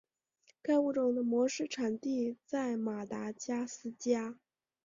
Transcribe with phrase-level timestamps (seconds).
[0.63, 4.35] 该物种的模式产地在马达加斯加。